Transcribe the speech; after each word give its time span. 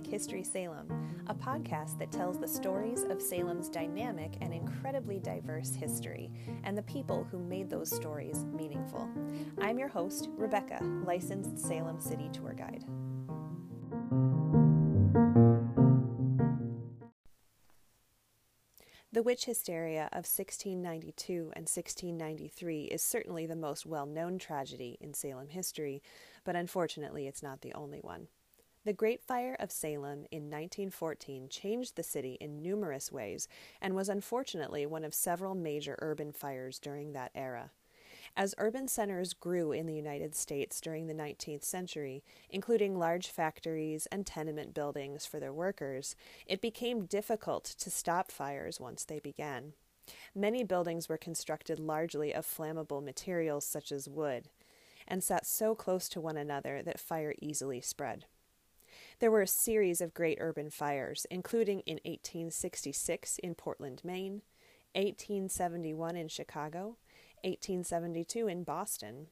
Dynamic 0.00 0.18
History 0.18 0.42
Salem, 0.42 0.88
a 1.26 1.34
podcast 1.34 1.98
that 1.98 2.10
tells 2.10 2.38
the 2.38 2.48
stories 2.48 3.02
of 3.04 3.20
Salem's 3.20 3.68
dynamic 3.68 4.32
and 4.40 4.54
incredibly 4.54 5.18
diverse 5.18 5.74
history 5.74 6.30
and 6.64 6.76
the 6.76 6.82
people 6.82 7.26
who 7.30 7.38
made 7.38 7.68
those 7.68 7.94
stories 7.94 8.46
meaningful. 8.46 9.10
I'm 9.60 9.78
your 9.78 9.88
host, 9.88 10.30
Rebecca, 10.38 10.78
licensed 11.04 11.58
Salem 11.58 12.00
City 12.00 12.30
tour 12.32 12.54
guide. 12.54 12.84
The 19.12 19.22
witch 19.22 19.44
hysteria 19.44 20.04
of 20.12 20.24
1692 20.24 21.52
and 21.54 21.68
1693 21.68 22.84
is 22.84 23.02
certainly 23.02 23.44
the 23.44 23.54
most 23.54 23.84
well 23.84 24.06
known 24.06 24.38
tragedy 24.38 24.96
in 24.98 25.12
Salem 25.12 25.48
history, 25.48 26.02
but 26.44 26.56
unfortunately 26.56 27.26
it's 27.26 27.42
not 27.42 27.60
the 27.60 27.74
only 27.74 27.98
one. 27.98 28.28
The 28.82 28.94
Great 28.94 29.22
Fire 29.22 29.56
of 29.60 29.70
Salem 29.70 30.24
in 30.30 30.44
1914 30.44 31.50
changed 31.50 31.96
the 31.96 32.02
city 32.02 32.38
in 32.40 32.62
numerous 32.62 33.12
ways 33.12 33.46
and 33.78 33.94
was 33.94 34.08
unfortunately 34.08 34.86
one 34.86 35.04
of 35.04 35.12
several 35.12 35.54
major 35.54 35.98
urban 35.98 36.32
fires 36.32 36.78
during 36.78 37.12
that 37.12 37.30
era. 37.34 37.72
As 38.34 38.54
urban 38.56 38.88
centers 38.88 39.34
grew 39.34 39.70
in 39.70 39.84
the 39.84 39.94
United 39.94 40.34
States 40.34 40.80
during 40.80 41.08
the 41.08 41.14
19th 41.14 41.62
century, 41.62 42.24
including 42.48 42.98
large 42.98 43.28
factories 43.28 44.06
and 44.06 44.24
tenement 44.24 44.72
buildings 44.72 45.26
for 45.26 45.38
their 45.38 45.52
workers, 45.52 46.16
it 46.46 46.62
became 46.62 47.04
difficult 47.04 47.64
to 47.64 47.90
stop 47.90 48.30
fires 48.30 48.80
once 48.80 49.04
they 49.04 49.20
began. 49.20 49.74
Many 50.34 50.64
buildings 50.64 51.06
were 51.06 51.18
constructed 51.18 51.78
largely 51.78 52.32
of 52.32 52.46
flammable 52.46 53.04
materials 53.04 53.66
such 53.66 53.92
as 53.92 54.08
wood, 54.08 54.48
and 55.06 55.22
sat 55.22 55.44
so 55.44 55.74
close 55.74 56.08
to 56.08 56.20
one 56.20 56.38
another 56.38 56.82
that 56.82 56.98
fire 56.98 57.34
easily 57.42 57.82
spread. 57.82 58.24
There 59.20 59.30
were 59.30 59.42
a 59.42 59.46
series 59.46 60.00
of 60.00 60.14
great 60.14 60.38
urban 60.40 60.70
fires, 60.70 61.26
including 61.30 61.80
in 61.80 61.96
1866 62.06 63.38
in 63.38 63.54
Portland, 63.54 64.00
Maine, 64.02 64.40
1871 64.94 66.16
in 66.16 66.28
Chicago, 66.28 66.96
1872 67.44 68.48
in 68.48 68.64
Boston, 68.64 69.26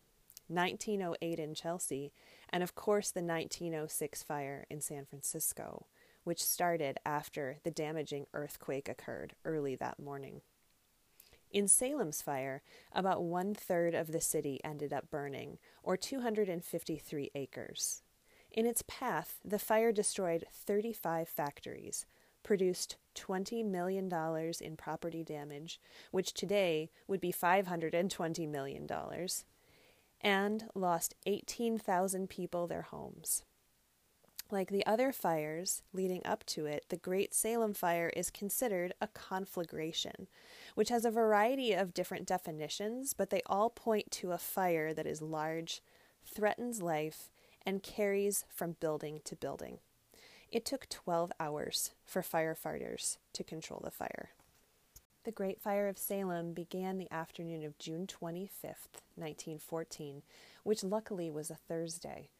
1908 0.48 1.38
in 1.38 1.54
Chelsea, 1.54 2.12
and 2.50 2.62
of 2.62 2.74
course 2.74 3.10
the 3.10 3.22
1906 3.22 4.22
fire 4.22 4.66
in 4.68 4.82
San 4.82 5.06
Francisco, 5.06 5.86
which 6.22 6.44
started 6.44 6.98
after 7.06 7.56
the 7.64 7.70
damaging 7.70 8.26
earthquake 8.34 8.90
occurred 8.90 9.36
early 9.46 9.74
that 9.74 9.98
morning. 9.98 10.42
In 11.50 11.66
Salem's 11.66 12.20
fire, 12.20 12.60
about 12.92 13.22
one 13.22 13.54
third 13.54 13.94
of 13.94 14.12
the 14.12 14.20
city 14.20 14.60
ended 14.62 14.92
up 14.92 15.08
burning, 15.10 15.56
or 15.82 15.96
253 15.96 17.30
acres. 17.34 18.02
In 18.52 18.66
its 18.66 18.82
path, 18.86 19.38
the 19.44 19.58
fire 19.58 19.92
destroyed 19.92 20.44
35 20.52 21.28
factories, 21.28 22.06
produced 22.42 22.96
$20 23.14 23.64
million 23.64 24.10
in 24.60 24.76
property 24.76 25.22
damage, 25.22 25.80
which 26.10 26.32
today 26.32 26.90
would 27.06 27.20
be 27.20 27.32
$520 27.32 28.48
million, 28.48 28.88
and 30.20 30.64
lost 30.74 31.14
18,000 31.26 32.28
people 32.28 32.66
their 32.66 32.82
homes. 32.82 33.44
Like 34.50 34.70
the 34.70 34.86
other 34.86 35.12
fires 35.12 35.82
leading 35.92 36.22
up 36.24 36.42
to 36.46 36.64
it, 36.64 36.86
the 36.88 36.96
Great 36.96 37.34
Salem 37.34 37.74
Fire 37.74 38.10
is 38.16 38.30
considered 38.30 38.94
a 38.98 39.08
conflagration, 39.08 40.26
which 40.74 40.88
has 40.88 41.04
a 41.04 41.10
variety 41.10 41.74
of 41.74 41.92
different 41.92 42.26
definitions, 42.26 43.12
but 43.12 43.28
they 43.28 43.42
all 43.44 43.68
point 43.68 44.10
to 44.12 44.32
a 44.32 44.38
fire 44.38 44.94
that 44.94 45.06
is 45.06 45.20
large, 45.20 45.82
threatens 46.24 46.80
life, 46.80 47.30
and 47.68 47.82
carries 47.82 48.46
from 48.48 48.76
building 48.80 49.20
to 49.24 49.36
building. 49.36 49.76
It 50.50 50.64
took 50.64 50.88
12 50.88 51.30
hours 51.38 51.90
for 52.06 52.22
firefighters 52.22 53.18
to 53.34 53.44
control 53.44 53.82
the 53.84 53.90
fire. 53.90 54.30
The 55.24 55.32
Great 55.32 55.60
Fire 55.60 55.86
of 55.86 55.98
Salem 55.98 56.54
began 56.54 56.96
the 56.96 57.12
afternoon 57.12 57.62
of 57.64 57.76
June 57.76 58.06
25th, 58.06 59.02
1914, 59.16 60.22
which 60.62 60.82
luckily 60.82 61.30
was 61.30 61.50
a 61.50 61.58
Thursday. 61.68 62.30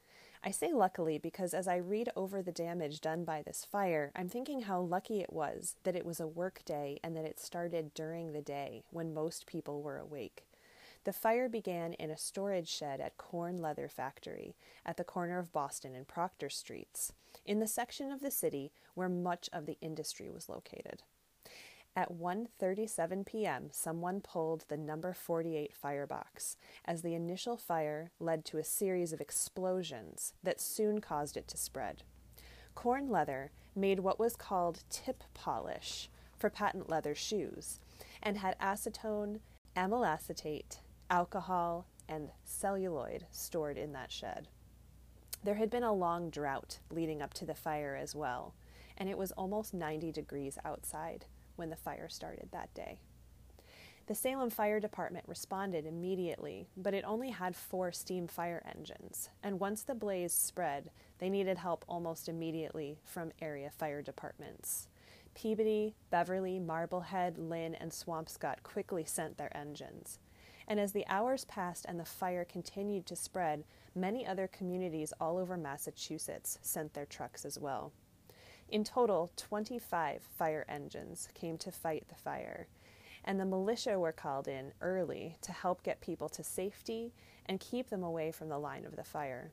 I 0.43 0.50
say 0.50 0.72
luckily 0.72 1.19
because 1.19 1.53
as 1.53 1.69
I 1.69 1.77
read 1.77 2.09
over 2.17 2.41
the 2.41 2.50
damage 2.50 3.03
done 3.03 3.25
by 3.27 3.43
this 3.43 3.67
fire, 3.71 4.11
I'm 4.17 4.31
thinking 4.31 4.62
how 4.62 4.81
lucky 4.81 5.21
it 5.21 5.31
was 5.34 5.77
that 5.83 5.94
it 5.94 6.06
was 6.06 6.21
a 6.21 6.27
work 6.27 6.62
day 6.65 7.00
and 7.05 7.15
that 7.15 7.27
it 7.27 7.38
started 7.38 7.93
during 7.93 8.33
the 8.33 8.41
day 8.41 8.84
when 8.93 9.12
most 9.12 9.47
people 9.47 9.83
were 9.83 9.99
awake. 9.99 10.48
The 11.05 11.13
fire 11.13 11.49
began 11.49 11.95
in 11.95 12.11
a 12.11 12.19
storage 12.19 12.69
shed 12.69 13.01
at 13.01 13.17
Korn 13.17 13.57
Leather 13.57 13.89
Factory 13.89 14.57
at 14.85 14.97
the 14.97 15.05
corner 15.05 15.39
of 15.39 15.53
Boston 15.53 15.95
and 15.95 16.07
Proctor 16.07 16.51
Streets, 16.51 17.13
in 17.47 17.61
the 17.61 17.67
section 17.67 18.11
of 18.11 18.21
the 18.21 18.31
city 18.31 18.73
where 18.95 19.09
much 19.09 19.49
of 19.53 19.65
the 19.65 19.79
industry 19.81 20.29
was 20.29 20.49
located. 20.49 21.03
At 21.97 22.13
1:37 22.13 23.27
p.m., 23.27 23.71
someone 23.73 24.21
pulled 24.21 24.67
the 24.69 24.77
number 24.77 25.13
48 25.13 25.73
firebox 25.75 26.57
as 26.85 27.03
the 27.03 27.15
initial 27.15 27.57
fire 27.57 28.13
led 28.21 28.45
to 28.47 28.59
a 28.59 28.65
series 28.65 29.13
of 29.13 29.21
explosions 29.21 30.35
that 30.43 30.61
soon 30.61 31.01
caused 31.01 31.37
it 31.37 31.49
to 31.49 31.57
spread. 31.57 32.03
Korn 32.75 33.09
Leather 33.09 33.51
made 33.75 34.01
what 34.01 34.21
was 34.21 34.37
called 34.37 34.85
tip 34.91 35.25
polish 35.35 36.11
for 36.37 36.51
patent 36.51 36.89
leather 36.89 37.15
shoes 37.15 37.81
and 38.23 38.39
had 38.39 38.59
acetone, 38.61 39.41
amyl 39.75 40.05
acetate, 40.05 40.79
alcohol, 41.11 41.87
and 42.09 42.31
celluloid 42.45 43.27
stored 43.31 43.79
in 43.79 43.93
that 43.93 44.11
shed. 44.11 44.49
There 45.45 45.55
had 45.55 45.71
been 45.71 45.83
a 45.83 45.93
long 45.93 46.31
drought 46.31 46.79
leading 46.91 47.23
up 47.23 47.35
to 47.35 47.45
the 47.45 47.55
fire 47.55 47.99
as 48.01 48.15
well, 48.15 48.55
and 48.97 49.09
it 49.09 49.19
was 49.19 49.33
almost 49.33 49.75
90 49.75 50.11
degrees 50.13 50.59
outside 50.65 51.27
when 51.57 51.71
the 51.71 51.77
fire 51.77 52.09
started 52.09 52.49
that 52.53 52.73
day. 52.75 53.01
The 54.07 54.15
Salem 54.15 54.49
Fire 54.49 54.81
Department 54.81 55.27
responded 55.29 55.85
immediately, 55.85 56.67
but 56.79 56.95
it 56.95 57.05
only 57.07 57.29
had 57.29 57.55
four 57.55 57.93
steam 57.93 58.27
fire 58.27 58.63
engines, 58.75 59.29
and 59.43 59.61
once 59.61 59.83
the 59.83 59.95
blaze 59.95 60.33
spread, 60.33 60.91
they 61.19 61.29
needed 61.29 61.59
help 61.59 61.85
almost 61.87 62.27
immediately 62.27 62.99
from 63.05 63.33
area 63.43 63.71
fire 63.71 64.01
departments. 64.01 64.89
Peabody, 65.35 65.95
Beverly, 66.11 66.59
Marblehead, 66.59 67.37
Lynn, 67.37 67.75
and 67.75 67.93
Swampscott 67.93 68.63
quickly 68.63 69.05
sent 69.05 69.37
their 69.37 69.55
engines. 69.55 70.19
And 70.71 70.79
as 70.79 70.93
the 70.93 71.06
hours 71.09 71.47
passed 71.47 71.87
and 71.89 71.99
the 71.99 72.05
fire 72.05 72.45
continued 72.45 73.06
to 73.06 73.17
spread, 73.17 73.65
many 73.95 74.27
other 74.27 74.47
communities 74.47 75.15
all 75.19 75.39
over 75.39 75.56
Massachusetts 75.56 76.59
sent 76.61 76.93
their 76.93 77.06
trucks 77.06 77.47
as 77.47 77.59
well. 77.59 77.91
In 78.69 78.84
total, 78.84 79.33
25 79.37 80.23
fire 80.23 80.67
engines 80.69 81.29
came 81.33 81.56
to 81.56 81.73
fight 81.73 82.05
the 82.09 82.15
fire, 82.15 82.69
and 83.25 83.41
the 83.41 83.47
militia 83.47 83.99
were 83.99 84.12
called 84.12 84.47
in 84.47 84.73
early 84.83 85.37
to 85.41 85.53
help 85.53 85.83
get 85.83 86.03
people 86.03 86.29
to 86.29 86.45
safety 86.45 87.15
and 87.47 87.61
keep 87.61 87.89
them 87.89 88.03
away 88.03 88.31
from 88.31 88.50
the 88.50 88.59
line 88.59 88.85
of 88.85 88.95
the 88.95 89.05
fire. 89.05 89.53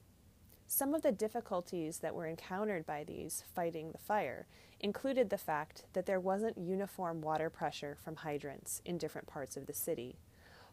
Some 0.67 0.93
of 0.93 1.01
the 1.01 1.13
difficulties 1.13 1.99
that 1.99 2.13
were 2.13 2.25
encountered 2.25 2.85
by 2.85 3.05
these 3.05 3.45
fighting 3.53 3.93
the 3.93 3.97
fire 3.97 4.47
included 4.81 5.29
the 5.29 5.37
fact 5.37 5.85
that 5.93 6.05
there 6.05 6.19
wasn't 6.19 6.57
uniform 6.57 7.21
water 7.21 7.49
pressure 7.49 7.95
from 8.03 8.17
hydrants 8.17 8.81
in 8.83 8.97
different 8.97 9.27
parts 9.27 9.55
of 9.55 9.65
the 9.65 9.73
city. 9.73 10.17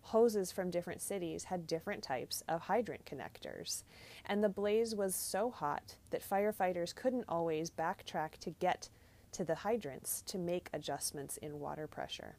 Hoses 0.02 0.52
from 0.52 0.70
different 0.70 1.00
cities 1.00 1.44
had 1.44 1.66
different 1.66 2.02
types 2.02 2.42
of 2.48 2.62
hydrant 2.62 3.04
connectors, 3.06 3.84
and 4.26 4.42
the 4.42 4.48
blaze 4.48 4.94
was 4.94 5.14
so 5.14 5.50
hot 5.50 5.96
that 6.10 6.28
firefighters 6.28 6.94
couldn't 6.94 7.24
always 7.28 7.70
backtrack 7.70 8.36
to 8.40 8.50
get 8.50 8.90
to 9.32 9.44
the 9.44 9.54
hydrants 9.56 10.22
to 10.26 10.38
make 10.38 10.68
adjustments 10.72 11.36
in 11.38 11.60
water 11.60 11.86
pressure. 11.86 12.36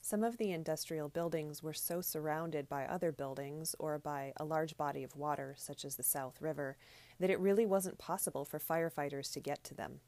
Some 0.00 0.24
of 0.24 0.36
the 0.36 0.50
industrial 0.50 1.08
buildings 1.08 1.62
were 1.62 1.72
so 1.72 2.00
surrounded 2.00 2.68
by 2.68 2.86
other 2.86 3.12
buildings 3.12 3.76
or 3.78 4.00
by 4.00 4.32
a 4.36 4.44
large 4.44 4.76
body 4.76 5.04
of 5.04 5.14
water, 5.14 5.54
such 5.56 5.84
as 5.84 5.94
the 5.94 6.02
South 6.02 6.42
River, 6.42 6.76
that 7.20 7.30
it 7.30 7.38
really 7.38 7.66
wasn't 7.66 7.98
possible 7.98 8.44
for 8.44 8.58
firefighters 8.58 9.32
to 9.32 9.40
get 9.40 9.62
to 9.62 9.74
them. 9.74 10.00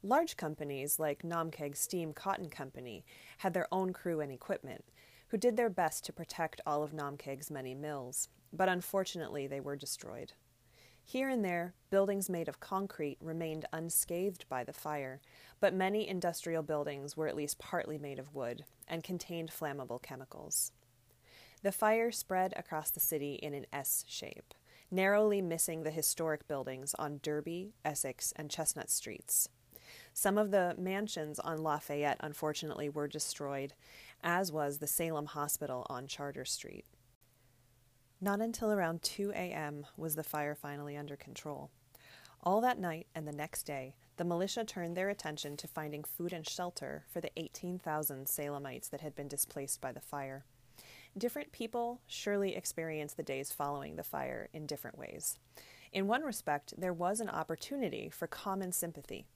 Large 0.00 0.36
companies 0.36 1.00
like 1.00 1.24
Naumkeag 1.24 1.76
Steam 1.76 2.12
Cotton 2.12 2.50
Company 2.50 3.04
had 3.38 3.52
their 3.52 3.66
own 3.72 3.92
crew 3.92 4.20
and 4.20 4.30
equipment, 4.30 4.84
who 5.28 5.36
did 5.36 5.56
their 5.56 5.70
best 5.70 6.04
to 6.04 6.12
protect 6.12 6.60
all 6.66 6.82
of 6.82 6.92
Naumkeag's 6.92 7.50
many 7.50 7.74
mills, 7.74 8.28
but 8.52 8.68
unfortunately 8.68 9.46
they 9.46 9.60
were 9.60 9.76
destroyed. 9.76 10.32
Here 11.04 11.28
and 11.28 11.44
there, 11.44 11.74
buildings 11.90 12.28
made 12.28 12.48
of 12.48 12.58
concrete 12.58 13.18
remained 13.20 13.64
unscathed 13.72 14.44
by 14.48 14.64
the 14.64 14.72
fire, 14.72 15.20
but 15.60 15.72
many 15.72 16.08
industrial 16.08 16.64
buildings 16.64 17.16
were 17.16 17.28
at 17.28 17.36
least 17.36 17.58
partly 17.60 17.96
made 17.96 18.18
of 18.18 18.34
wood 18.34 18.64
and 18.88 19.04
contained 19.04 19.52
flammable 19.52 20.02
chemicals. 20.02 20.72
The 21.62 21.70
fire 21.72 22.10
spread 22.10 22.52
across 22.56 22.90
the 22.90 23.00
city 23.00 23.34
in 23.34 23.54
an 23.54 23.66
S 23.72 24.04
shape, 24.08 24.52
narrowly 24.90 25.40
missing 25.40 25.82
the 25.82 25.90
historic 25.90 26.48
buildings 26.48 26.94
on 26.98 27.20
Derby, 27.22 27.72
Essex, 27.84 28.32
and 28.36 28.50
Chestnut 28.50 28.90
streets. 28.90 29.48
Some 30.12 30.38
of 30.38 30.50
the 30.50 30.74
mansions 30.78 31.38
on 31.38 31.58
Lafayette, 31.58 32.18
unfortunately, 32.20 32.88
were 32.88 33.06
destroyed, 33.06 33.74
as 34.22 34.52
was 34.52 34.78
the 34.78 34.86
Salem 34.86 35.26
Hospital 35.26 35.86
on 35.88 36.06
Charter 36.06 36.44
Street. 36.44 36.84
Not 38.20 38.40
until 38.40 38.72
around 38.72 39.02
2 39.02 39.32
a.m. 39.32 39.86
was 39.96 40.16
the 40.16 40.24
fire 40.24 40.54
finally 40.54 40.96
under 40.96 41.16
control. 41.16 41.70
All 42.42 42.60
that 42.60 42.78
night 42.78 43.08
and 43.14 43.26
the 43.26 43.32
next 43.32 43.64
day, 43.64 43.94
the 44.16 44.24
militia 44.24 44.64
turned 44.64 44.96
their 44.96 45.08
attention 45.10 45.56
to 45.58 45.68
finding 45.68 46.04
food 46.04 46.32
and 46.32 46.48
shelter 46.48 47.04
for 47.12 47.20
the 47.20 47.30
18,000 47.36 48.26
Salemites 48.26 48.88
that 48.90 49.00
had 49.00 49.14
been 49.14 49.28
displaced 49.28 49.80
by 49.80 49.92
the 49.92 50.00
fire. 50.00 50.44
Different 51.18 51.52
people 51.52 52.00
surely 52.06 52.54
experienced 52.54 53.16
the 53.16 53.22
days 53.22 53.52
following 53.52 53.96
the 53.96 54.02
fire 54.02 54.48
in 54.52 54.66
different 54.66 54.98
ways. 54.98 55.38
In 55.92 56.06
one 56.06 56.22
respect, 56.22 56.74
there 56.78 56.92
was 56.92 57.20
an 57.20 57.30
opportunity 57.30 58.10
for 58.10 58.26
common 58.26 58.72
sympathy. 58.72 59.26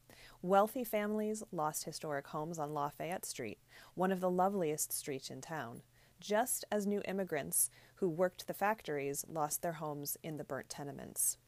Wealthy 0.43 0.84
families 0.84 1.43
lost 1.52 1.84
historic 1.84 2.26
homes 2.28 2.58
on 2.58 2.72
Lafayette 2.72 3.25
Street, 3.25 3.58
one 3.94 4.12
of 4.12 4.20
the 4.20 4.31
loveliest 4.31 4.93
streets 4.93 5.31
in 5.31 5.40
town, 5.40 5.82
just 6.20 6.64
as 6.70 6.87
new 6.87 7.02
immigrants 7.06 7.70
who 7.96 8.08
worked 8.08 8.46
the 8.46 8.55
factories 8.55 9.25
lost 9.28 9.62
their 9.62 9.75
homes 9.75 10.17
in 10.22 10.37
the 10.37 10.44
burnt 10.44 10.69
tenements. 10.69 11.38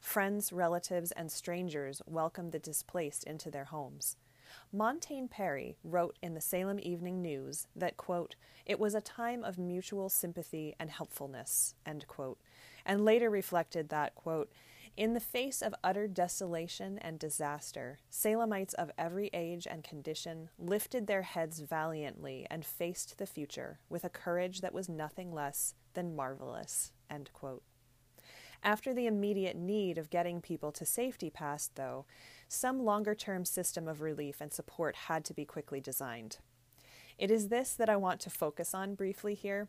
Friends, 0.00 0.52
relatives, 0.52 1.12
and 1.12 1.30
strangers 1.30 2.02
welcomed 2.06 2.52
the 2.52 2.58
displaced 2.58 3.24
into 3.24 3.50
their 3.50 3.66
homes. 3.66 4.16
Montaigne 4.72 5.28
Perry 5.28 5.76
wrote 5.84 6.18
in 6.22 6.34
the 6.34 6.40
Salem 6.40 6.78
Evening 6.82 7.22
News 7.22 7.68
that, 7.74 7.96
quote, 7.96 8.34
it 8.66 8.78
was 8.78 8.94
a 8.94 9.00
time 9.00 9.44
of 9.44 9.58
mutual 9.58 10.08
sympathy 10.08 10.74
and 10.78 10.90
helpfulness, 10.90 11.74
end 11.86 12.06
quote, 12.06 12.38
and 12.84 13.04
later 13.04 13.30
reflected 13.30 13.88
that, 13.88 14.14
quote, 14.14 14.50
in 14.96 15.14
the 15.14 15.20
face 15.20 15.62
of 15.62 15.74
utter 15.82 16.06
desolation 16.06 16.98
and 16.98 17.18
disaster, 17.18 17.98
Salemites 18.10 18.74
of 18.74 18.90
every 18.98 19.30
age 19.32 19.66
and 19.68 19.82
condition 19.82 20.50
lifted 20.58 21.06
their 21.06 21.22
heads 21.22 21.60
valiantly 21.60 22.46
and 22.50 22.64
faced 22.64 23.16
the 23.16 23.26
future 23.26 23.78
with 23.88 24.04
a 24.04 24.10
courage 24.10 24.60
that 24.60 24.74
was 24.74 24.88
nothing 24.88 25.32
less 25.32 25.74
than 25.94 26.14
marvelous. 26.14 26.92
After 28.62 28.94
the 28.94 29.06
immediate 29.06 29.56
need 29.56 29.98
of 29.98 30.10
getting 30.10 30.40
people 30.40 30.72
to 30.72 30.86
safety 30.86 31.30
passed, 31.30 31.74
though, 31.74 32.06
some 32.48 32.84
longer 32.84 33.14
term 33.14 33.44
system 33.44 33.88
of 33.88 34.00
relief 34.00 34.40
and 34.40 34.52
support 34.52 34.94
had 35.08 35.24
to 35.24 35.34
be 35.34 35.44
quickly 35.44 35.80
designed. 35.80 36.38
It 37.18 37.30
is 37.30 37.48
this 37.48 37.74
that 37.74 37.88
I 37.88 37.96
want 37.96 38.20
to 38.20 38.30
focus 38.30 38.74
on 38.74 38.94
briefly 38.94 39.34
here 39.34 39.68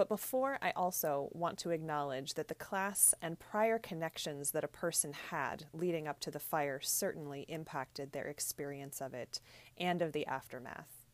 but 0.00 0.08
before, 0.08 0.56
I 0.62 0.70
also 0.70 1.28
want 1.32 1.58
to 1.58 1.72
acknowledge 1.72 2.32
that 2.32 2.48
the 2.48 2.54
class 2.54 3.12
and 3.20 3.38
prior 3.38 3.78
connections 3.78 4.52
that 4.52 4.64
a 4.64 4.68
person 4.68 5.12
had 5.12 5.66
leading 5.74 6.08
up 6.08 6.20
to 6.20 6.30
the 6.30 6.38
fire 6.38 6.80
certainly 6.80 7.44
impacted 7.48 8.12
their 8.12 8.24
experience 8.24 9.02
of 9.02 9.12
it 9.12 9.42
and 9.76 10.00
of 10.00 10.12
the 10.12 10.24
aftermath. 10.24 11.04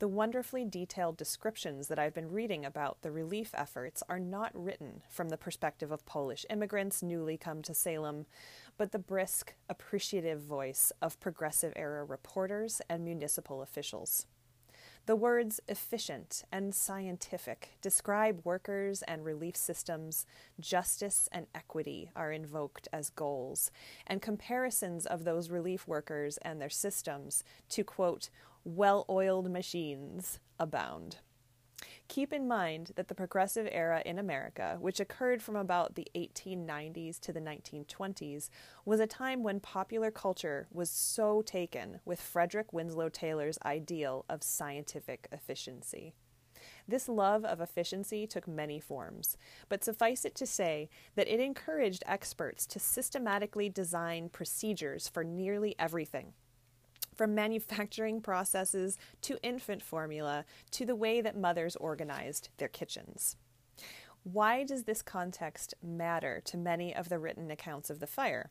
The 0.00 0.08
wonderfully 0.08 0.64
detailed 0.64 1.16
descriptions 1.16 1.86
that 1.86 2.00
I've 2.00 2.14
been 2.14 2.32
reading 2.32 2.64
about 2.64 3.02
the 3.02 3.12
relief 3.12 3.52
efforts 3.54 4.02
are 4.08 4.18
not 4.18 4.50
written 4.54 5.02
from 5.08 5.28
the 5.28 5.36
perspective 5.36 5.92
of 5.92 6.04
Polish 6.04 6.44
immigrants 6.50 7.04
newly 7.04 7.36
come 7.36 7.62
to 7.62 7.74
Salem, 7.74 8.26
but 8.76 8.90
the 8.90 8.98
brisk, 8.98 9.54
appreciative 9.68 10.40
voice 10.40 10.90
of 11.00 11.20
progressive 11.20 11.72
era 11.76 12.02
reporters 12.02 12.82
and 12.88 13.04
municipal 13.04 13.62
officials. 13.62 14.26
The 15.06 15.14
words 15.14 15.60
efficient 15.68 16.42
and 16.50 16.74
scientific 16.74 17.78
describe 17.80 18.40
workers 18.42 19.02
and 19.02 19.24
relief 19.24 19.56
systems. 19.56 20.26
Justice 20.58 21.28
and 21.30 21.46
equity 21.54 22.10
are 22.16 22.32
invoked 22.32 22.88
as 22.92 23.10
goals, 23.10 23.70
and 24.04 24.20
comparisons 24.20 25.06
of 25.06 25.22
those 25.22 25.48
relief 25.48 25.86
workers 25.86 26.38
and 26.42 26.60
their 26.60 26.68
systems 26.68 27.44
to, 27.68 27.84
quote, 27.84 28.30
well 28.64 29.06
oiled 29.08 29.48
machines 29.48 30.40
abound. 30.58 31.18
Keep 32.08 32.32
in 32.32 32.46
mind 32.46 32.92
that 32.94 33.08
the 33.08 33.14
progressive 33.14 33.68
era 33.70 34.00
in 34.06 34.18
America, 34.18 34.76
which 34.80 35.00
occurred 35.00 35.42
from 35.42 35.56
about 35.56 35.96
the 35.96 36.06
1890s 36.14 37.18
to 37.20 37.32
the 37.32 37.40
1920s, 37.40 38.48
was 38.84 39.00
a 39.00 39.06
time 39.06 39.42
when 39.42 39.58
popular 39.58 40.10
culture 40.10 40.68
was 40.70 40.88
so 40.88 41.42
taken 41.42 42.00
with 42.04 42.20
Frederick 42.20 42.72
Winslow 42.72 43.08
Taylor's 43.08 43.58
ideal 43.64 44.24
of 44.28 44.44
scientific 44.44 45.26
efficiency. 45.32 46.14
This 46.86 47.08
love 47.08 47.44
of 47.44 47.60
efficiency 47.60 48.26
took 48.26 48.46
many 48.46 48.78
forms, 48.78 49.36
but 49.68 49.82
suffice 49.82 50.24
it 50.24 50.36
to 50.36 50.46
say 50.46 50.88
that 51.16 51.28
it 51.28 51.40
encouraged 51.40 52.04
experts 52.06 52.66
to 52.66 52.78
systematically 52.78 53.68
design 53.68 54.28
procedures 54.28 55.08
for 55.08 55.24
nearly 55.24 55.74
everything 55.78 56.34
from 57.16 57.34
manufacturing 57.34 58.20
processes 58.20 58.98
to 59.22 59.42
infant 59.42 59.82
formula 59.82 60.44
to 60.72 60.84
the 60.84 60.96
way 60.96 61.20
that 61.20 61.36
mothers 61.36 61.76
organized 61.76 62.50
their 62.58 62.68
kitchens. 62.68 63.36
Why 64.22 64.64
does 64.64 64.84
this 64.84 65.02
context 65.02 65.74
matter 65.82 66.42
to 66.46 66.56
many 66.56 66.94
of 66.94 67.08
the 67.08 67.18
written 67.18 67.50
accounts 67.50 67.90
of 67.90 68.00
the 68.00 68.06
fire? 68.06 68.50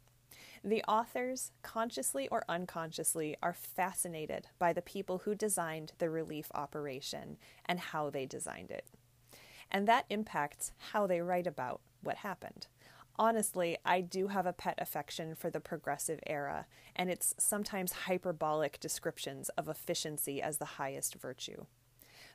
The 0.64 0.84
authors, 0.88 1.52
consciously 1.62 2.28
or 2.30 2.44
unconsciously, 2.50 3.36
are 3.44 3.54
fascinated 3.54 4.48
by 4.58 4.74
the 4.74 4.82
people 4.82 5.20
who 5.20 5.36
designed 5.36 5.92
the 6.00 6.10
relief 6.10 6.48
operation 6.56 7.38
and 7.66 7.80
how 7.80 8.10
they 8.10 8.26
designed 8.26 8.72
it. 8.72 8.88
And 9.70 9.88
that 9.88 10.06
impacts 10.10 10.72
how 10.92 11.06
they 11.08 11.22
write 11.22 11.46
about 11.46 11.82
what 12.02 12.18
happened 12.18 12.68
honestly, 13.18 13.78
I 13.86 14.02
do 14.02 14.28
have 14.28 14.46
a 14.46 14.54
pet 14.54 14.76
affection 14.78 15.36
for 15.36 15.50
the 15.50 15.60
progressive 15.60 16.20
era 16.26 16.66
and 16.96 17.10
its 17.10 17.36
sometimes 17.38 17.92
hyperbolic 17.92 18.80
descriptions 18.80 19.50
of 19.50 19.68
efficiency 19.68 20.42
as 20.42 20.58
the 20.58 20.66
highest 20.66 21.16
virtue. 21.16 21.66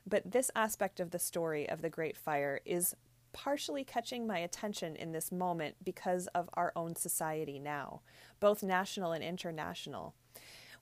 But 0.05 0.31
this 0.31 0.51
aspect 0.55 0.99
of 0.99 1.11
the 1.11 1.19
story 1.19 1.69
of 1.69 1.81
the 1.81 1.89
Great 1.89 2.17
Fire 2.17 2.59
is 2.65 2.95
partially 3.33 3.83
catching 3.83 4.27
my 4.27 4.39
attention 4.39 4.95
in 4.95 5.11
this 5.11 5.31
moment 5.31 5.75
because 5.83 6.27
of 6.27 6.49
our 6.53 6.73
own 6.75 6.95
society 6.95 7.59
now, 7.59 8.01
both 8.39 8.63
national 8.63 9.11
and 9.13 9.23
international. 9.23 10.15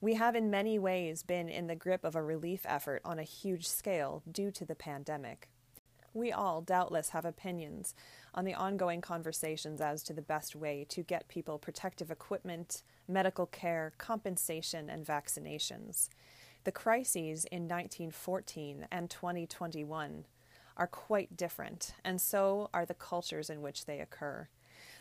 We 0.02 0.16
have 0.16 0.36
in 0.36 0.50
many 0.50 0.80
ways 0.80 1.24
been 1.24 1.50
in 1.50 1.68
the 1.68 1.76
grip 1.76 2.04
of 2.04 2.16
a 2.16 2.24
relief 2.24 2.62
effort 2.66 3.02
on 3.04 3.20
a 3.20 3.24
huge 3.24 3.68
scale 3.68 4.24
due 4.32 4.50
to 4.52 4.66
the 4.66 4.76
pandemic. 4.76 5.50
We 6.14 6.32
all 6.32 6.62
doubtless 6.62 7.10
have 7.10 7.26
opinions 7.26 7.94
on 8.34 8.46
the 8.46 8.54
ongoing 8.54 9.02
conversations 9.02 9.82
as 9.82 10.04
to 10.04 10.14
the 10.14 10.22
best 10.22 10.56
way 10.56 10.86
to 10.90 11.04
get 11.04 11.28
people 11.28 11.58
protective 11.58 12.12
equipment, 12.12 12.84
medical 13.08 13.46
care, 13.46 13.94
compensation, 13.98 14.90
and 14.90 15.06
vaccinations. 15.06 16.10
The 16.64 16.72
crises 16.72 17.46
in 17.46 17.64
1914 17.64 18.88
and 18.92 19.10
2021 19.10 20.26
are 20.78 20.88
quite 20.88 21.36
different, 21.36 21.94
and 22.04 22.20
so 22.20 22.70
are 22.74 22.86
the 22.86 22.94
cultures 22.94 23.50
in 23.50 23.62
which 23.62 23.86
they 23.86 24.00
occur. 24.00 24.48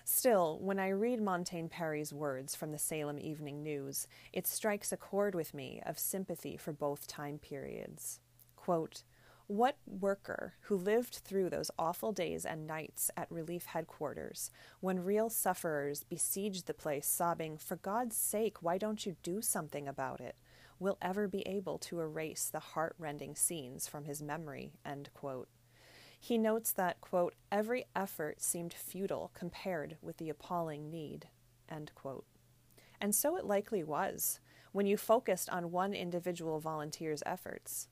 Still, 0.04 0.58
when 0.60 0.78
I 0.78 0.88
read 0.88 1.20
Montaigne 1.20 1.68
Perry's 1.68 2.12
words 2.12 2.54
from 2.54 2.72
the 2.72 2.78
Salem 2.78 3.18
Evening 3.18 3.62
News, 3.62 4.08
it 4.32 4.46
strikes 4.46 4.90
a 4.90 4.96
chord 4.96 5.34
with 5.34 5.52
me 5.52 5.82
of 5.84 5.98
sympathy 5.98 6.56
for 6.56 6.72
both 6.72 7.06
time 7.06 7.38
periods. 7.38 8.18
Quote, 8.56 9.02
what 9.48 9.76
worker 9.86 10.54
who 10.62 10.76
lived 10.76 11.14
through 11.24 11.50
those 11.50 11.70
awful 11.78 12.12
days 12.12 12.46
and 12.46 12.66
nights 12.66 13.10
at 13.16 13.30
relief 13.30 13.66
headquarters, 13.66 14.50
when 14.80 15.04
real 15.04 15.28
sufferers 15.28 16.04
besieged 16.04 16.66
the 16.66 16.74
place, 16.74 17.06
sobbing, 17.06 17.58
For 17.58 17.76
God's 17.76 18.16
sake, 18.16 18.62
why 18.62 18.78
don't 18.78 19.04
you 19.04 19.16
do 19.22 19.42
something 19.42 19.88
about 19.88 20.20
it? 20.20 20.36
will 20.78 20.98
ever 21.02 21.26
be 21.26 21.46
able 21.46 21.78
to 21.78 22.00
erase 22.00 22.48
the 22.50 22.60
heart 22.60 22.94
rending 22.98 23.34
scenes 23.34 23.88
from 23.88 24.04
his 24.04 24.22
memory? 24.22 24.72
He 26.20 26.38
notes 26.38 26.72
that, 26.72 27.00
quote, 27.00 27.34
every 27.50 27.86
effort 27.94 28.42
seemed 28.42 28.74
futile 28.74 29.30
compared 29.34 29.96
with 30.02 30.16
the 30.16 30.30
appalling 30.30 30.90
need. 30.90 31.28
And 31.68 33.14
so 33.14 33.36
it 33.36 33.44
likely 33.44 33.84
was 33.84 34.40
when 34.72 34.86
you 34.86 34.96
focused 34.96 35.48
on 35.50 35.70
one 35.70 35.94
individual 35.94 36.60
volunteer's 36.60 37.22
efforts. 37.24 37.88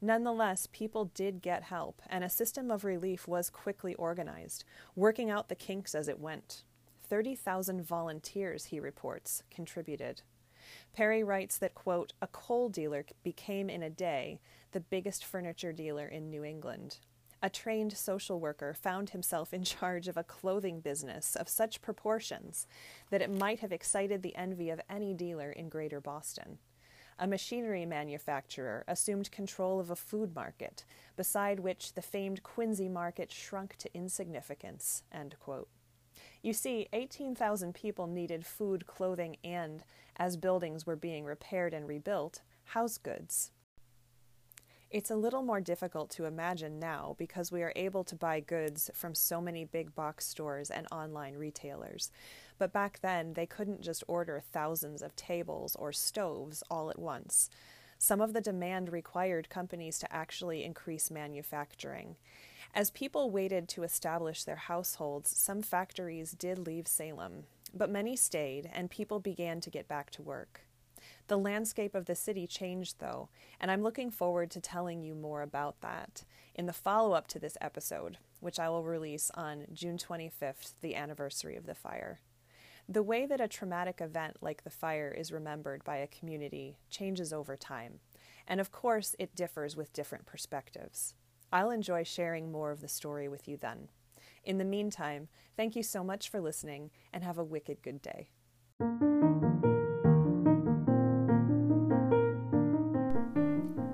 Nonetheless, 0.00 0.68
people 0.70 1.06
did 1.06 1.42
get 1.42 1.64
help, 1.64 2.00
and 2.06 2.22
a 2.22 2.28
system 2.28 2.70
of 2.70 2.84
relief 2.84 3.26
was 3.26 3.50
quickly 3.50 3.94
organized, 3.96 4.64
working 4.94 5.28
out 5.28 5.48
the 5.48 5.56
kinks 5.56 5.92
as 5.94 6.06
it 6.06 6.20
went. 6.20 6.62
30,000 7.08 7.82
volunteers, 7.82 8.66
he 8.66 8.78
reports, 8.78 9.42
contributed. 9.50 10.22
Perry 10.92 11.24
writes 11.24 11.58
that, 11.58 11.74
quote, 11.74 12.12
a 12.22 12.28
coal 12.28 12.68
dealer 12.68 13.06
became 13.24 13.68
in 13.68 13.82
a 13.82 13.90
day 13.90 14.40
the 14.70 14.80
biggest 14.80 15.24
furniture 15.24 15.72
dealer 15.72 16.06
in 16.06 16.30
New 16.30 16.44
England. 16.44 16.98
A 17.42 17.50
trained 17.50 17.96
social 17.96 18.38
worker 18.38 18.74
found 18.74 19.10
himself 19.10 19.52
in 19.52 19.64
charge 19.64 20.06
of 20.06 20.16
a 20.16 20.24
clothing 20.24 20.80
business 20.80 21.34
of 21.34 21.48
such 21.48 21.82
proportions 21.82 22.66
that 23.10 23.22
it 23.22 23.30
might 23.30 23.60
have 23.60 23.72
excited 23.72 24.22
the 24.22 24.36
envy 24.36 24.70
of 24.70 24.80
any 24.88 25.12
dealer 25.14 25.50
in 25.50 25.68
Greater 25.68 26.00
Boston 26.00 26.58
a 27.18 27.26
machinery 27.26 27.84
manufacturer 27.84 28.84
assumed 28.86 29.30
control 29.30 29.80
of 29.80 29.90
a 29.90 29.96
food 29.96 30.34
market, 30.34 30.84
beside 31.16 31.60
which 31.60 31.94
the 31.94 32.02
famed 32.02 32.42
Quincy 32.42 32.88
market 32.88 33.32
shrunk 33.32 33.76
to 33.76 33.94
insignificance. 33.94 35.02
You 36.42 36.52
see, 36.52 36.88
18,000 36.92 37.74
people 37.74 38.06
needed 38.06 38.46
food, 38.46 38.86
clothing, 38.86 39.36
and, 39.42 39.84
as 40.16 40.36
buildings 40.36 40.86
were 40.86 40.96
being 40.96 41.24
repaired 41.24 41.74
and 41.74 41.88
rebuilt, 41.88 42.42
house 42.64 42.98
goods. 42.98 43.50
It's 44.90 45.10
a 45.10 45.16
little 45.16 45.42
more 45.42 45.60
difficult 45.60 46.08
to 46.10 46.24
imagine 46.24 46.78
now 46.78 47.14
because 47.18 47.52
we 47.52 47.62
are 47.62 47.74
able 47.76 48.04
to 48.04 48.16
buy 48.16 48.40
goods 48.40 48.90
from 48.94 49.14
so 49.14 49.38
many 49.38 49.66
big 49.66 49.94
box 49.94 50.26
stores 50.26 50.70
and 50.70 50.86
online 50.90 51.34
retailers. 51.34 52.10
But 52.58 52.72
back 52.72 53.00
then 53.00 53.32
they 53.34 53.46
couldn't 53.46 53.82
just 53.82 54.04
order 54.08 54.42
thousands 54.52 55.02
of 55.02 55.16
tables 55.16 55.76
or 55.76 55.92
stoves 55.92 56.62
all 56.70 56.90
at 56.90 56.98
once. 56.98 57.48
Some 57.98 58.20
of 58.20 58.32
the 58.32 58.40
demand 58.40 58.92
required 58.92 59.48
companies 59.48 59.98
to 59.98 60.12
actually 60.12 60.64
increase 60.64 61.10
manufacturing. 61.10 62.16
As 62.74 62.90
people 62.90 63.30
waited 63.30 63.68
to 63.70 63.82
establish 63.82 64.44
their 64.44 64.56
households, 64.56 65.36
some 65.36 65.62
factories 65.62 66.32
did 66.32 66.58
leave 66.58 66.86
Salem, 66.86 67.44
but 67.74 67.90
many 67.90 68.14
stayed 68.14 68.70
and 68.72 68.90
people 68.90 69.18
began 69.18 69.60
to 69.60 69.70
get 69.70 69.88
back 69.88 70.10
to 70.12 70.22
work. 70.22 70.60
The 71.28 71.38
landscape 71.38 71.94
of 71.94 72.06
the 72.06 72.14
city 72.14 72.46
changed, 72.46 73.00
though, 73.00 73.28
and 73.60 73.70
I'm 73.70 73.82
looking 73.82 74.10
forward 74.10 74.50
to 74.52 74.60
telling 74.60 75.02
you 75.02 75.14
more 75.14 75.42
about 75.42 75.80
that 75.80 76.24
in 76.54 76.66
the 76.66 76.72
follow 76.72 77.12
up 77.12 77.26
to 77.28 77.38
this 77.38 77.56
episode, 77.60 78.18
which 78.40 78.58
I 78.58 78.68
will 78.68 78.84
release 78.84 79.30
on 79.34 79.66
June 79.72 79.98
25th, 79.98 80.74
the 80.80 80.94
anniversary 80.94 81.56
of 81.56 81.66
the 81.66 81.74
fire. 81.74 82.20
The 82.90 83.02
way 83.02 83.26
that 83.26 83.38
a 83.38 83.48
traumatic 83.48 84.00
event 84.00 84.38
like 84.40 84.64
the 84.64 84.70
fire 84.70 85.14
is 85.14 85.30
remembered 85.30 85.84
by 85.84 85.98
a 85.98 86.06
community 86.06 86.78
changes 86.88 87.34
over 87.34 87.54
time, 87.54 88.00
and 88.46 88.60
of 88.60 88.72
course, 88.72 89.14
it 89.18 89.36
differs 89.36 89.76
with 89.76 89.92
different 89.92 90.24
perspectives. 90.24 91.12
I'll 91.52 91.70
enjoy 91.70 92.04
sharing 92.04 92.50
more 92.50 92.70
of 92.70 92.80
the 92.80 92.88
story 92.88 93.28
with 93.28 93.46
you 93.46 93.58
then. 93.58 93.90
In 94.42 94.56
the 94.56 94.64
meantime, 94.64 95.28
thank 95.54 95.76
you 95.76 95.82
so 95.82 96.02
much 96.02 96.30
for 96.30 96.40
listening 96.40 96.90
and 97.12 97.22
have 97.22 97.36
a 97.36 97.44
wicked 97.44 97.82
good 97.82 98.00
day. 98.00 98.30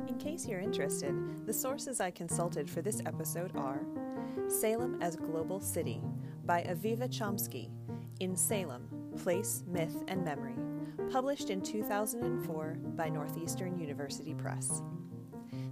In 0.07 0.19
case 0.21 0.47
you're 0.47 0.61
interested, 0.61 1.17
the 1.47 1.53
sources 1.53 2.01
I 2.01 2.13
consulted 2.13 2.71
for 2.71 2.81
this 2.81 3.03
episode 3.07 3.57
are 3.57 3.85
Salem 4.47 5.03
as 5.03 5.17
Global 5.17 5.59
City 5.59 6.01
by 6.45 6.63
Aviva 6.63 7.09
Chomsky 7.09 7.71
in 8.21 8.37
Salem 8.37 8.89
Place, 9.23 9.63
Myth, 9.67 10.03
and 10.09 10.25
Memory, 10.25 10.57
published 11.11 11.51
in 11.51 11.61
2004 11.61 12.79
by 12.97 13.09
Northeastern 13.09 13.79
University 13.79 14.35
Press. 14.35 14.83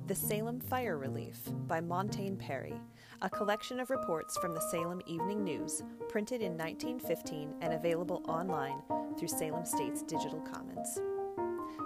The 0.07 0.15
Salem 0.15 0.61
Fire 0.61 0.99
Relief 0.99 1.39
by 1.67 1.81
Montaigne 1.81 2.37
Perry, 2.37 2.75
a 3.23 3.31
collection 3.31 3.81
of 3.81 3.91
reports 3.91 4.37
from 4.39 4.55
the 4.55 4.69
Salem 4.71 5.01
Evening 5.07 5.45
News, 5.45 5.83
printed 6.09 6.43
in 6.43 6.59
1915 6.59 7.55
and 7.61 7.73
available 7.73 8.23
online 8.27 8.83
through 9.19 9.29
Salem 9.29 9.65
State's 9.65 10.03
Digital 10.03 10.41
Commons 10.41 11.01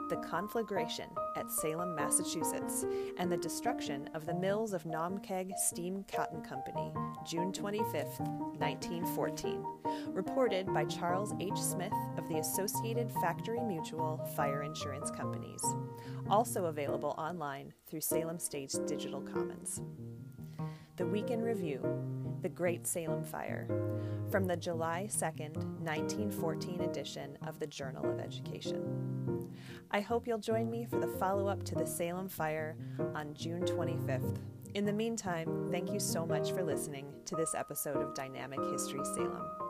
the 0.08 0.16
conflagration 0.16 1.08
at 1.36 1.50
Salem, 1.50 1.94
Massachusetts, 1.94 2.86
and 3.18 3.30
the 3.30 3.36
destruction 3.36 4.08
of 4.14 4.24
the 4.24 4.34
mills 4.34 4.72
of 4.72 4.84
Naumkeag 4.84 5.56
Steam 5.56 6.04
Cotton 6.12 6.42
Company, 6.42 6.92
June 7.26 7.52
25, 7.52 8.06
1914, 8.18 9.64
reported 10.08 10.72
by 10.72 10.84
Charles 10.84 11.32
H. 11.40 11.58
Smith 11.58 11.92
of 12.16 12.28
the 12.28 12.38
Associated 12.38 13.10
Factory 13.20 13.60
Mutual 13.60 14.18
Fire 14.36 14.62
Insurance 14.62 15.10
Companies, 15.10 15.62
also 16.30 16.66
available 16.66 17.14
online 17.18 17.72
through 17.88 18.00
Salem 18.00 18.38
State's 18.38 18.78
Digital 18.80 19.20
Commons. 19.20 19.80
The 20.96 21.06
Week 21.06 21.30
in 21.30 21.42
Review 21.42 21.80
The 22.42 22.48
Great 22.48 22.86
Salem 22.86 23.24
Fire, 23.24 23.66
from 24.30 24.44
the 24.44 24.56
July 24.56 25.08
2, 25.10 25.26
1914 25.26 26.80
edition 26.80 27.36
of 27.46 27.58
the 27.58 27.66
Journal 27.66 28.10
of 28.10 28.20
Education. 28.20 29.15
I 29.90 30.00
hope 30.00 30.26
you'll 30.26 30.38
join 30.38 30.70
me 30.70 30.86
for 30.86 30.98
the 30.98 31.06
follow 31.06 31.46
up 31.48 31.62
to 31.64 31.74
the 31.74 31.86
Salem 31.86 32.28
Fire 32.28 32.76
on 33.14 33.34
June 33.34 33.62
25th. 33.62 34.38
In 34.74 34.84
the 34.84 34.92
meantime, 34.92 35.68
thank 35.70 35.92
you 35.92 36.00
so 36.00 36.26
much 36.26 36.52
for 36.52 36.62
listening 36.62 37.06
to 37.24 37.34
this 37.34 37.54
episode 37.54 37.96
of 37.96 38.14
Dynamic 38.14 38.60
History 38.70 39.04
Salem. 39.04 39.65